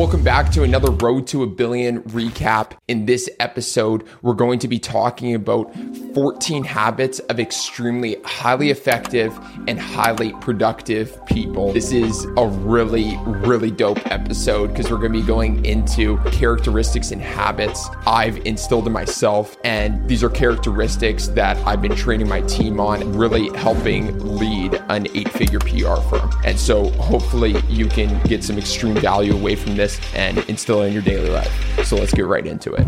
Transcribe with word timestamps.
Welcome 0.00 0.24
back 0.24 0.50
to 0.52 0.62
another 0.62 0.90
Road 0.92 1.26
to 1.26 1.42
a 1.42 1.46
Billion 1.46 2.02
recap. 2.04 2.72
In 2.88 3.04
this 3.04 3.28
episode, 3.38 4.04
we're 4.22 4.32
going 4.32 4.58
to 4.60 4.66
be 4.66 4.78
talking 4.78 5.34
about 5.34 5.74
14 6.14 6.64
habits 6.64 7.18
of 7.18 7.38
extremely 7.38 8.16
highly 8.24 8.70
effective 8.70 9.38
and 9.68 9.78
highly 9.78 10.32
productive 10.40 11.22
people. 11.26 11.74
This 11.74 11.92
is 11.92 12.24
a 12.38 12.46
really, 12.46 13.18
really 13.26 13.70
dope 13.70 14.10
episode 14.10 14.68
because 14.68 14.90
we're 14.90 14.96
going 14.96 15.12
to 15.12 15.20
be 15.20 15.26
going 15.26 15.62
into 15.66 16.16
characteristics 16.30 17.10
and 17.10 17.20
habits 17.20 17.86
I've 18.06 18.38
instilled 18.46 18.86
in 18.86 18.94
myself. 18.94 19.58
And 19.64 20.08
these 20.08 20.24
are 20.24 20.30
characteristics 20.30 21.28
that 21.28 21.58
I've 21.66 21.82
been 21.82 21.94
training 21.94 22.26
my 22.26 22.40
team 22.40 22.80
on, 22.80 23.12
really 23.12 23.54
helping 23.58 24.18
lead 24.18 24.82
an 24.88 25.08
eight 25.14 25.28
figure 25.28 25.60
PR 25.60 25.96
firm. 26.08 26.30
And 26.42 26.58
so 26.58 26.88
hopefully 26.92 27.60
you 27.68 27.86
can 27.86 28.18
get 28.22 28.42
some 28.42 28.56
extreme 28.56 28.94
value 28.94 29.34
away 29.34 29.56
from 29.56 29.76
this 29.76 29.89
and 30.14 30.38
instill 30.48 30.82
it 30.82 30.88
in 30.88 30.92
your 30.92 31.02
daily 31.02 31.30
life. 31.30 31.52
So 31.84 31.96
let's 31.96 32.12
get 32.12 32.26
right 32.26 32.46
into 32.46 32.72
it. 32.74 32.86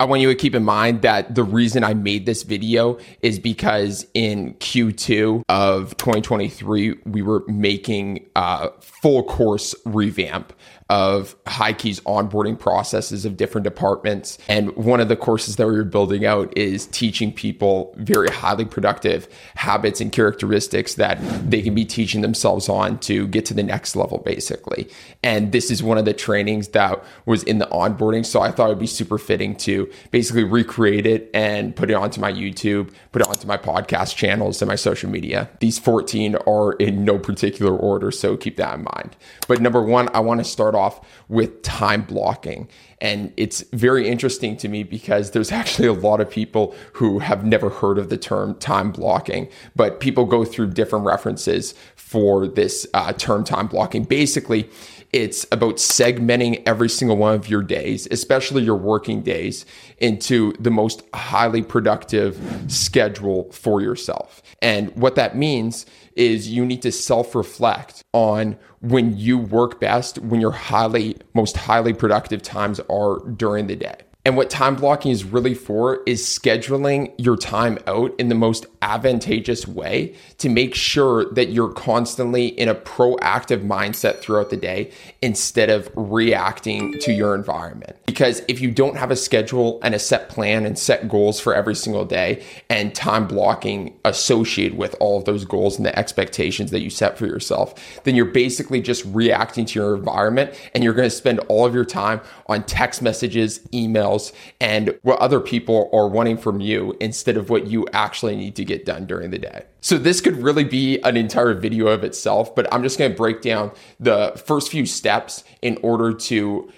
I 0.00 0.04
want 0.04 0.20
you 0.20 0.28
to 0.28 0.34
keep 0.34 0.54
in 0.56 0.64
mind 0.64 1.02
that 1.02 1.34
the 1.36 1.44
reason 1.44 1.84
I 1.84 1.94
made 1.94 2.26
this 2.26 2.42
video 2.42 2.98
is 3.20 3.38
because 3.38 4.04
in 4.14 4.54
Q2 4.54 5.44
of 5.48 5.96
2023, 5.96 6.98
we 7.04 7.22
were 7.22 7.44
making 7.46 8.28
a 8.34 8.70
full 8.80 9.22
course 9.22 9.76
revamp 9.84 10.52
of 10.92 11.42
HighKey's 11.44 12.00
onboarding 12.00 12.58
processes 12.58 13.24
of 13.24 13.38
different 13.38 13.64
departments. 13.64 14.36
And 14.46 14.76
one 14.76 15.00
of 15.00 15.08
the 15.08 15.16
courses 15.16 15.56
that 15.56 15.66
we 15.66 15.72
were 15.72 15.84
building 15.84 16.26
out 16.26 16.54
is 16.54 16.84
teaching 16.88 17.32
people 17.32 17.94
very 17.96 18.28
highly 18.28 18.66
productive 18.66 19.26
habits 19.54 20.02
and 20.02 20.12
characteristics 20.12 20.96
that 20.96 21.18
they 21.50 21.62
can 21.62 21.74
be 21.74 21.86
teaching 21.86 22.20
themselves 22.20 22.68
on 22.68 22.98
to 22.98 23.26
get 23.28 23.46
to 23.46 23.54
the 23.54 23.62
next 23.62 23.96
level, 23.96 24.18
basically. 24.18 24.86
And 25.22 25.50
this 25.50 25.70
is 25.70 25.82
one 25.82 25.96
of 25.96 26.04
the 26.04 26.12
trainings 26.12 26.68
that 26.68 27.02
was 27.24 27.42
in 27.44 27.56
the 27.56 27.68
onboarding. 27.68 28.26
So 28.26 28.42
I 28.42 28.50
thought 28.50 28.66
it'd 28.66 28.78
be 28.78 28.86
super 28.86 29.16
fitting 29.16 29.56
to 29.56 29.90
basically 30.10 30.44
recreate 30.44 31.06
it 31.06 31.30
and 31.32 31.74
put 31.74 31.88
it 31.88 31.94
onto 31.94 32.20
my 32.20 32.30
YouTube, 32.30 32.92
put 33.12 33.22
it 33.22 33.28
onto 33.28 33.46
my 33.46 33.56
podcast 33.56 34.14
channels 34.14 34.60
and 34.60 34.68
my 34.68 34.76
social 34.76 35.08
media. 35.08 35.48
These 35.60 35.78
14 35.78 36.36
are 36.46 36.72
in 36.74 37.06
no 37.06 37.18
particular 37.18 37.74
order. 37.74 38.10
So 38.10 38.36
keep 38.36 38.58
that 38.58 38.74
in 38.74 38.84
mind. 38.84 39.16
But 39.48 39.62
number 39.62 39.82
one, 39.82 40.10
I 40.12 40.20
want 40.20 40.40
to 40.40 40.44
start 40.44 40.74
off 40.74 40.81
off 40.82 41.00
with 41.28 41.62
time 41.62 42.02
blocking. 42.02 42.68
And 43.00 43.32
it's 43.36 43.62
very 43.72 44.08
interesting 44.08 44.56
to 44.58 44.68
me 44.68 44.82
because 44.82 45.30
there's 45.30 45.52
actually 45.60 45.88
a 45.88 45.92
lot 45.92 46.20
of 46.20 46.30
people 46.30 46.74
who 46.94 47.20
have 47.20 47.44
never 47.44 47.70
heard 47.70 47.98
of 47.98 48.08
the 48.08 48.18
term 48.18 48.54
time 48.56 48.92
blocking, 48.92 49.48
but 49.76 50.00
people 50.00 50.24
go 50.24 50.44
through 50.44 50.68
different 50.70 51.04
references 51.04 51.74
for 51.96 52.46
this 52.46 52.86
uh, 52.94 53.12
term 53.12 53.44
time 53.44 53.66
blocking. 53.66 54.04
Basically, 54.04 54.68
it's 55.12 55.46
about 55.52 55.76
segmenting 55.76 56.62
every 56.64 56.88
single 56.88 57.18
one 57.18 57.34
of 57.34 57.48
your 57.48 57.62
days, 57.62 58.08
especially 58.10 58.62
your 58.62 58.76
working 58.76 59.20
days, 59.20 59.66
into 59.98 60.54
the 60.58 60.70
most 60.70 61.02
highly 61.12 61.62
productive 61.62 62.40
schedule 62.68 63.50
for 63.52 63.82
yourself. 63.82 64.42
And 64.62 64.94
what 64.96 65.16
that 65.16 65.36
means 65.36 65.84
is 66.16 66.48
you 66.48 66.64
need 66.64 66.82
to 66.82 66.92
self 66.92 67.34
reflect 67.34 68.04
on 68.12 68.56
when 68.80 69.16
you 69.16 69.38
work 69.38 69.80
best, 69.80 70.18
when 70.18 70.40
your 70.40 70.52
highly, 70.52 71.16
most 71.34 71.56
highly 71.56 71.92
productive 71.92 72.42
times 72.42 72.80
are 72.90 73.20
during 73.30 73.66
the 73.66 73.76
day. 73.76 73.96
And 74.24 74.36
what 74.36 74.50
time 74.50 74.76
blocking 74.76 75.10
is 75.10 75.24
really 75.24 75.54
for 75.54 76.00
is 76.06 76.22
scheduling 76.22 77.12
your 77.18 77.36
time 77.36 77.78
out 77.88 78.14
in 78.20 78.28
the 78.28 78.36
most 78.36 78.66
advantageous 78.80 79.66
way 79.66 80.14
to 80.38 80.48
make 80.48 80.76
sure 80.76 81.24
that 81.32 81.48
you're 81.48 81.72
constantly 81.72 82.46
in 82.46 82.68
a 82.68 82.74
proactive 82.74 83.66
mindset 83.66 84.20
throughout 84.20 84.50
the 84.50 84.56
day 84.56 84.92
instead 85.22 85.70
of 85.70 85.90
reacting 85.96 86.96
to 87.00 87.12
your 87.12 87.34
environment. 87.34 87.96
Because 88.06 88.42
if 88.46 88.60
you 88.60 88.70
don't 88.70 88.96
have 88.96 89.10
a 89.10 89.16
schedule 89.16 89.80
and 89.82 89.92
a 89.92 89.98
set 89.98 90.28
plan 90.28 90.66
and 90.66 90.78
set 90.78 91.08
goals 91.08 91.40
for 91.40 91.52
every 91.52 91.74
single 91.74 92.04
day 92.04 92.44
and 92.70 92.94
time 92.94 93.26
blocking 93.26 93.98
associated 94.04 94.78
with 94.78 94.94
all 95.00 95.18
of 95.18 95.24
those 95.24 95.44
goals 95.44 95.76
and 95.76 95.84
the 95.84 95.98
expectations 95.98 96.70
that 96.70 96.80
you 96.80 96.90
set 96.90 97.18
for 97.18 97.26
yourself, 97.26 97.74
then 98.04 98.14
you're 98.14 98.24
basically 98.24 98.80
just 98.80 99.04
reacting 99.06 99.64
to 99.64 99.80
your 99.80 99.96
environment 99.96 100.54
and 100.76 100.84
you're 100.84 100.94
going 100.94 101.10
to 101.10 101.14
spend 101.14 101.40
all 101.48 101.66
of 101.66 101.74
your 101.74 101.84
time 101.84 102.20
on 102.46 102.62
text 102.64 103.02
messages, 103.02 103.58
emails, 103.72 104.11
and 104.60 104.98
what 105.02 105.18
other 105.20 105.40
people 105.40 105.90
are 105.92 106.08
wanting 106.08 106.36
from 106.36 106.60
you 106.60 106.96
instead 107.00 107.36
of 107.36 107.50
what 107.50 107.66
you 107.66 107.86
actually 107.92 108.36
need 108.36 108.56
to 108.56 108.64
get 108.64 108.84
done 108.84 109.06
during 109.06 109.30
the 109.30 109.38
day. 109.38 109.64
So 109.80 109.98
this 109.98 110.20
could 110.20 110.36
really 110.36 110.64
be 110.64 111.00
an 111.00 111.16
entire 111.16 111.54
video 111.54 111.88
of 111.88 112.04
itself, 112.04 112.54
but 112.54 112.72
I'm 112.72 112.82
just 112.82 112.98
going 112.98 113.10
to 113.10 113.16
break 113.16 113.42
down 113.42 113.72
the 113.98 114.40
first 114.46 114.70
few 114.70 114.86
steps 114.86 115.44
in 115.60 115.78
order 115.82 116.14
to 116.14 116.70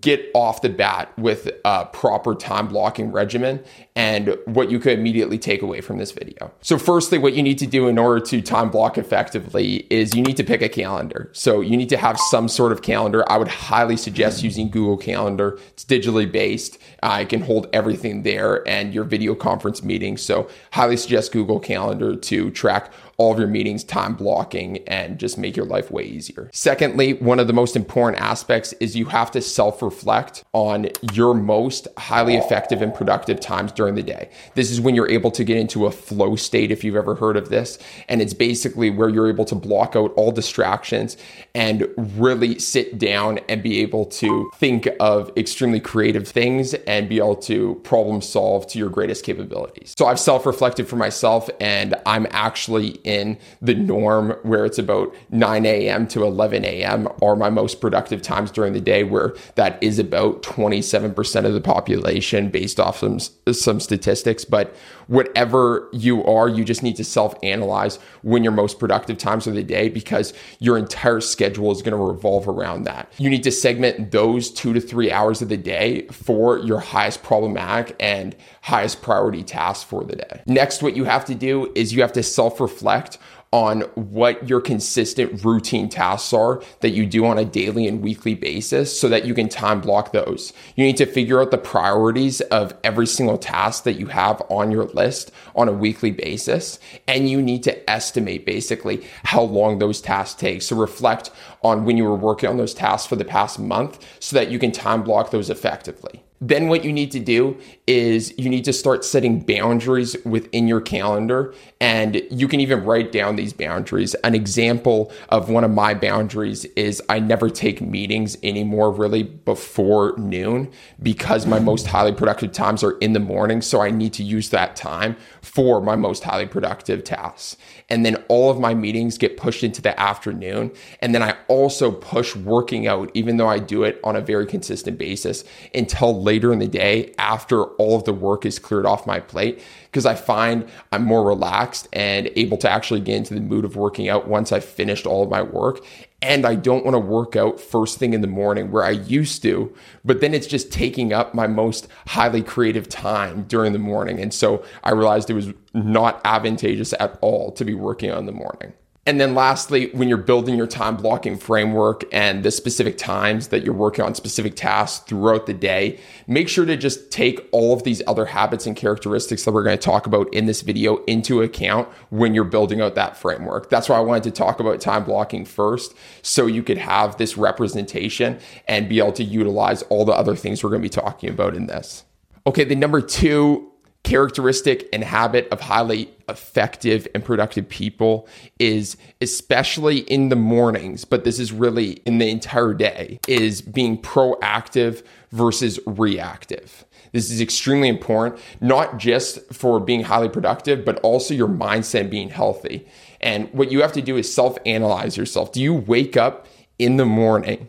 get 0.00 0.28
off 0.34 0.60
the 0.60 0.68
bat 0.68 1.16
with 1.16 1.48
a 1.64 1.86
proper 1.86 2.34
time 2.34 2.66
blocking 2.66 3.12
regimen 3.12 3.62
and 3.94 4.36
what 4.46 4.70
you 4.70 4.80
could 4.80 4.98
immediately 4.98 5.38
take 5.38 5.62
away 5.62 5.80
from 5.80 5.98
this 5.98 6.10
video. 6.10 6.52
So 6.62 6.78
firstly, 6.78 7.16
what 7.16 7.34
you 7.34 7.44
need 7.44 7.58
to 7.58 7.66
do 7.66 7.86
in 7.86 7.96
order 7.96 8.24
to 8.26 8.42
time 8.42 8.70
block 8.70 8.98
effectively 8.98 9.86
is 9.88 10.16
you 10.16 10.22
need 10.22 10.36
to 10.36 10.44
pick 10.44 10.62
a 10.62 10.68
calendar. 10.68 11.30
So 11.32 11.60
you 11.60 11.76
need 11.76 11.88
to 11.90 11.96
have 11.96 12.18
some 12.18 12.48
sort 12.48 12.72
of 12.72 12.82
calendar. 12.82 13.24
I 13.30 13.36
would 13.36 13.48
highly 13.48 13.96
suggest 13.96 14.42
using 14.42 14.68
Google 14.68 14.96
Calendar. 14.96 15.60
It's 15.68 15.84
digitally 15.84 16.30
based. 16.30 16.78
I 17.02 17.24
can 17.24 17.42
hold 17.42 17.68
everything 17.72 18.24
there 18.24 18.66
and 18.66 18.92
your 18.92 19.04
video 19.04 19.36
conference 19.36 19.84
meetings. 19.84 20.22
So 20.22 20.48
highly 20.72 20.96
suggest 20.96 21.30
Google 21.30 21.60
Calendar 21.60 22.16
to 22.16 22.50
track 22.50 22.92
all 23.18 23.32
of 23.32 23.38
your 23.38 23.48
meetings, 23.48 23.82
time 23.82 24.14
blocking, 24.14 24.78
and 24.86 25.18
just 25.18 25.36
make 25.36 25.56
your 25.56 25.66
life 25.66 25.90
way 25.90 26.04
easier. 26.04 26.48
Secondly, 26.52 27.14
one 27.14 27.40
of 27.40 27.48
the 27.48 27.52
most 27.52 27.74
important 27.74 28.22
aspects 28.22 28.72
is 28.74 28.94
you 28.96 29.06
have 29.06 29.30
to 29.32 29.40
self 29.40 29.82
reflect 29.82 30.44
on 30.52 30.88
your 31.12 31.34
most 31.34 31.88
highly 31.98 32.36
effective 32.36 32.80
and 32.80 32.94
productive 32.94 33.40
times 33.40 33.72
during 33.72 33.96
the 33.96 34.04
day. 34.04 34.30
This 34.54 34.70
is 34.70 34.80
when 34.80 34.94
you're 34.94 35.10
able 35.10 35.32
to 35.32 35.42
get 35.42 35.56
into 35.56 35.86
a 35.86 35.90
flow 35.90 36.36
state, 36.36 36.70
if 36.70 36.84
you've 36.84 36.94
ever 36.94 37.16
heard 37.16 37.36
of 37.36 37.48
this. 37.48 37.78
And 38.08 38.22
it's 38.22 38.34
basically 38.34 38.88
where 38.88 39.08
you're 39.08 39.28
able 39.28 39.44
to 39.46 39.56
block 39.56 39.96
out 39.96 40.12
all 40.14 40.30
distractions 40.30 41.16
and 41.56 41.88
really 41.96 42.60
sit 42.60 42.98
down 42.98 43.40
and 43.48 43.64
be 43.64 43.80
able 43.80 44.04
to 44.06 44.48
think 44.56 44.88
of 45.00 45.32
extremely 45.36 45.80
creative 45.80 46.28
things 46.28 46.74
and 46.74 47.08
be 47.08 47.18
able 47.18 47.34
to 47.36 47.74
problem 47.82 48.20
solve 48.20 48.68
to 48.68 48.78
your 48.78 48.90
greatest 48.90 49.24
capabilities. 49.24 49.94
So 49.98 50.06
I've 50.06 50.20
self 50.20 50.46
reflected 50.46 50.86
for 50.86 50.94
myself, 50.94 51.50
and 51.60 51.97
I'm 52.08 52.26
actually 52.30 53.00
in 53.04 53.36
the 53.60 53.74
norm 53.74 54.30
where 54.42 54.64
it's 54.64 54.78
about 54.78 55.14
9 55.28 55.66
a.m. 55.66 56.08
to 56.08 56.24
11 56.24 56.64
a.m. 56.64 57.06
are 57.20 57.36
my 57.36 57.50
most 57.50 57.82
productive 57.82 58.22
times 58.22 58.50
during 58.50 58.72
the 58.72 58.80
day, 58.80 59.04
where 59.04 59.34
that 59.56 59.76
is 59.82 59.98
about 59.98 60.42
27% 60.42 61.44
of 61.44 61.52
the 61.52 61.60
population 61.60 62.48
based 62.48 62.80
off 62.80 63.00
some, 63.00 63.18
some 63.52 63.78
statistics. 63.78 64.46
But 64.46 64.74
whatever 65.08 65.90
you 65.92 66.24
are, 66.24 66.48
you 66.48 66.64
just 66.64 66.82
need 66.82 66.96
to 66.96 67.04
self 67.04 67.34
analyze 67.42 67.98
when 68.22 68.42
your 68.42 68.54
most 68.54 68.78
productive 68.78 69.18
times 69.18 69.46
of 69.46 69.52
the 69.52 69.62
day 69.62 69.90
because 69.90 70.32
your 70.60 70.78
entire 70.78 71.20
schedule 71.20 71.70
is 71.72 71.82
going 71.82 71.96
to 71.96 72.02
revolve 72.02 72.48
around 72.48 72.84
that. 72.84 73.12
You 73.18 73.28
need 73.28 73.42
to 73.42 73.52
segment 73.52 74.12
those 74.12 74.50
two 74.50 74.72
to 74.72 74.80
three 74.80 75.12
hours 75.12 75.42
of 75.42 75.50
the 75.50 75.58
day 75.58 76.06
for 76.08 76.58
your 76.58 76.80
highest 76.80 77.22
problematic 77.22 77.94
and 78.00 78.34
highest 78.68 79.02
priority 79.02 79.42
tasks 79.42 79.82
for 79.82 80.04
the 80.04 80.16
day. 80.16 80.42
Next, 80.46 80.82
what 80.82 80.94
you 80.94 81.04
have 81.04 81.24
to 81.24 81.34
do 81.34 81.72
is 81.74 81.92
you 81.92 82.02
have 82.02 82.12
to 82.12 82.22
self 82.22 82.60
reflect 82.60 83.18
on 83.50 83.80
what 83.94 84.46
your 84.46 84.60
consistent 84.60 85.42
routine 85.42 85.88
tasks 85.88 86.34
are 86.34 86.62
that 86.80 86.90
you 86.90 87.06
do 87.06 87.24
on 87.24 87.38
a 87.38 87.44
daily 87.46 87.86
and 87.86 88.02
weekly 88.02 88.34
basis 88.34 88.98
so 88.98 89.08
that 89.08 89.24
you 89.24 89.32
can 89.32 89.48
time 89.48 89.80
block 89.80 90.12
those. 90.12 90.52
You 90.76 90.84
need 90.84 90.98
to 90.98 91.06
figure 91.06 91.40
out 91.40 91.50
the 91.50 91.56
priorities 91.56 92.42
of 92.42 92.74
every 92.84 93.06
single 93.06 93.38
task 93.38 93.84
that 93.84 93.98
you 93.98 94.06
have 94.08 94.42
on 94.50 94.70
your 94.70 94.84
list 94.84 95.32
on 95.56 95.66
a 95.66 95.72
weekly 95.72 96.10
basis. 96.10 96.78
And 97.06 97.30
you 97.30 97.40
need 97.40 97.62
to 97.62 97.90
estimate 97.90 98.44
basically 98.44 99.02
how 99.24 99.42
long 99.42 99.78
those 99.78 100.02
tasks 100.02 100.38
take. 100.38 100.60
So 100.60 100.76
reflect 100.76 101.30
on 101.62 101.86
when 101.86 101.96
you 101.96 102.04
were 102.04 102.16
working 102.16 102.50
on 102.50 102.58
those 102.58 102.74
tasks 102.74 103.06
for 103.08 103.16
the 103.16 103.24
past 103.24 103.58
month 103.58 104.04
so 104.20 104.36
that 104.36 104.50
you 104.50 104.58
can 104.58 104.72
time 104.72 105.02
block 105.02 105.30
those 105.30 105.48
effectively. 105.48 106.22
Then, 106.40 106.68
what 106.68 106.84
you 106.84 106.92
need 106.92 107.10
to 107.12 107.20
do 107.20 107.58
is 107.86 108.32
you 108.38 108.48
need 108.48 108.64
to 108.64 108.72
start 108.72 109.04
setting 109.04 109.40
boundaries 109.40 110.16
within 110.24 110.68
your 110.68 110.80
calendar, 110.80 111.52
and 111.80 112.22
you 112.30 112.46
can 112.46 112.60
even 112.60 112.84
write 112.84 113.10
down 113.10 113.34
these 113.34 113.52
boundaries. 113.52 114.14
An 114.22 114.34
example 114.36 115.12
of 115.30 115.50
one 115.50 115.64
of 115.64 115.72
my 115.72 115.94
boundaries 115.94 116.64
is 116.76 117.02
I 117.08 117.18
never 117.18 117.50
take 117.50 117.80
meetings 117.80 118.36
anymore, 118.44 118.92
really, 118.92 119.24
before 119.24 120.16
noon 120.16 120.70
because 121.02 121.44
my 121.46 121.58
most 121.58 121.88
highly 121.88 122.12
productive 122.12 122.52
times 122.52 122.84
are 122.84 122.98
in 122.98 123.14
the 123.14 123.20
morning. 123.20 123.60
So, 123.60 123.80
I 123.80 123.90
need 123.90 124.12
to 124.14 124.22
use 124.22 124.50
that 124.50 124.76
time 124.76 125.16
for 125.42 125.80
my 125.80 125.96
most 125.96 126.22
highly 126.22 126.46
productive 126.46 127.02
tasks. 127.02 127.56
And 127.88 128.06
then 128.06 128.16
all 128.28 128.50
of 128.50 128.60
my 128.60 128.74
meetings 128.74 129.18
get 129.18 129.36
pushed 129.36 129.64
into 129.64 129.82
the 129.82 129.98
afternoon. 129.98 130.70
And 131.00 131.14
then 131.14 131.22
I 131.22 131.36
also 131.48 131.90
push 131.90 132.36
working 132.36 132.86
out, 132.86 133.10
even 133.14 133.38
though 133.38 133.48
I 133.48 133.58
do 133.58 133.82
it 133.82 133.98
on 134.04 134.14
a 134.14 134.20
very 134.20 134.46
consistent 134.46 134.98
basis, 134.98 135.42
until 135.74 136.27
later 136.28 136.52
in 136.52 136.58
the 136.58 136.68
day 136.68 137.14
after 137.16 137.64
all 137.80 137.96
of 137.96 138.04
the 138.04 138.12
work 138.12 138.44
is 138.44 138.58
cleared 138.58 138.84
off 138.84 139.06
my 139.06 139.18
plate 139.18 139.62
because 139.86 140.04
I 140.04 140.14
find 140.14 140.68
I'm 140.92 141.02
more 141.02 141.26
relaxed 141.26 141.88
and 141.90 142.30
able 142.36 142.58
to 142.58 142.70
actually 142.70 143.00
get 143.00 143.16
into 143.16 143.32
the 143.32 143.40
mood 143.40 143.64
of 143.64 143.76
working 143.76 144.10
out 144.10 144.28
once 144.28 144.52
I've 144.52 144.62
finished 144.62 145.06
all 145.06 145.22
of 145.22 145.30
my 145.30 145.40
work. 145.40 145.82
And 146.20 146.44
I 146.44 146.54
don't 146.54 146.84
want 146.84 146.96
to 146.96 146.98
work 146.98 147.34
out 147.34 147.58
first 147.58 147.98
thing 147.98 148.12
in 148.12 148.20
the 148.20 148.26
morning 148.26 148.70
where 148.70 148.84
I 148.84 148.90
used 148.90 149.40
to, 149.44 149.74
but 150.04 150.20
then 150.20 150.34
it's 150.34 150.46
just 150.46 150.70
taking 150.70 151.14
up 151.14 151.32
my 151.32 151.46
most 151.46 151.88
highly 152.08 152.42
creative 152.42 152.90
time 152.90 153.44
during 153.44 153.72
the 153.72 153.78
morning. 153.78 154.20
And 154.20 154.34
so 154.34 154.62
I 154.84 154.90
realized 154.90 155.30
it 155.30 155.34
was 155.34 155.54
not 155.72 156.20
advantageous 156.26 156.92
at 157.00 157.16
all 157.22 157.52
to 157.52 157.64
be 157.64 157.72
working 157.72 158.10
on 158.10 158.26
the 158.26 158.32
morning. 158.32 158.74
And 159.08 159.18
then 159.18 159.34
lastly, 159.34 159.88
when 159.94 160.06
you're 160.10 160.18
building 160.18 160.54
your 160.54 160.66
time 160.66 160.94
blocking 160.94 161.38
framework 161.38 162.04
and 162.12 162.42
the 162.42 162.50
specific 162.50 162.98
times 162.98 163.48
that 163.48 163.64
you're 163.64 163.72
working 163.72 164.04
on 164.04 164.14
specific 164.14 164.54
tasks 164.54 165.02
throughout 165.06 165.46
the 165.46 165.54
day, 165.54 165.98
make 166.26 166.46
sure 166.46 166.66
to 166.66 166.76
just 166.76 167.10
take 167.10 167.48
all 167.50 167.72
of 167.72 167.84
these 167.84 168.02
other 168.06 168.26
habits 168.26 168.66
and 168.66 168.76
characteristics 168.76 169.46
that 169.46 169.52
we're 169.52 169.62
going 169.62 169.78
to 169.78 169.82
talk 169.82 170.06
about 170.06 170.30
in 170.34 170.44
this 170.44 170.60
video 170.60 171.02
into 171.04 171.40
account 171.40 171.88
when 172.10 172.34
you're 172.34 172.44
building 172.44 172.82
out 172.82 172.96
that 172.96 173.16
framework. 173.16 173.70
That's 173.70 173.88
why 173.88 173.96
I 173.96 174.00
wanted 174.00 174.24
to 174.24 174.30
talk 174.30 174.60
about 174.60 174.78
time 174.78 175.04
blocking 175.04 175.46
first 175.46 175.94
so 176.20 176.44
you 176.44 176.62
could 176.62 176.76
have 176.76 177.16
this 177.16 177.38
representation 177.38 178.38
and 178.66 178.90
be 178.90 178.98
able 178.98 179.12
to 179.12 179.24
utilize 179.24 179.80
all 179.84 180.04
the 180.04 180.12
other 180.12 180.36
things 180.36 180.62
we're 180.62 180.68
going 180.68 180.82
to 180.82 180.86
be 180.86 180.90
talking 180.90 181.30
about 181.30 181.56
in 181.56 181.66
this. 181.66 182.04
Okay, 182.46 182.64
the 182.64 182.76
number 182.76 183.00
two 183.00 183.72
characteristic 184.08 184.88
and 184.90 185.04
habit 185.04 185.46
of 185.52 185.60
highly 185.60 186.10
effective 186.30 187.06
and 187.14 187.22
productive 187.22 187.68
people 187.68 188.26
is 188.58 188.96
especially 189.20 189.98
in 189.98 190.30
the 190.30 190.36
mornings 190.36 191.04
but 191.04 191.24
this 191.24 191.38
is 191.38 191.52
really 191.52 191.92
in 192.06 192.16
the 192.16 192.30
entire 192.30 192.72
day 192.72 193.20
is 193.28 193.60
being 193.60 194.00
proactive 194.00 195.04
versus 195.30 195.78
reactive. 195.86 196.86
This 197.12 197.30
is 197.30 197.42
extremely 197.42 197.88
important 197.88 198.40
not 198.62 198.96
just 198.96 199.52
for 199.52 199.78
being 199.78 200.04
highly 200.04 200.30
productive 200.30 200.86
but 200.86 200.98
also 201.00 201.34
your 201.34 201.48
mindset 201.48 202.08
being 202.08 202.30
healthy. 202.30 202.88
And 203.20 203.52
what 203.52 203.70
you 203.70 203.82
have 203.82 203.92
to 203.92 204.00
do 204.00 204.16
is 204.16 204.32
self 204.32 204.56
analyze 204.64 205.18
yourself. 205.18 205.52
Do 205.52 205.60
you 205.60 205.74
wake 205.74 206.16
up 206.16 206.46
in 206.78 206.96
the 206.96 207.04
morning 207.04 207.68